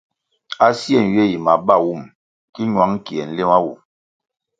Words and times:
A 0.65 0.67
sie 0.79 0.97
nywie 1.03 1.23
yi 1.31 1.37
mabawum 1.45 2.01
ki 2.53 2.61
ñwang 2.71 2.95
kie 3.05 3.21
nlima 3.29 3.57
wu. 3.63 3.73